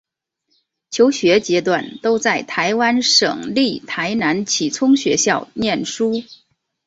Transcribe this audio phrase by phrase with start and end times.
[0.89, 6.23] 求学阶段都在台湾省立台南启聪学校念书。